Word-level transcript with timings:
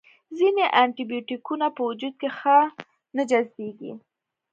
ځینې 0.37 0.63
انټي 0.81 1.03
بیوټیکونه 1.09 1.67
په 1.75 1.81
وجود 1.89 2.13
کې 2.21 2.29
ښه 2.37 2.57
نه 3.15 3.23
جذبیږي. 3.29 3.93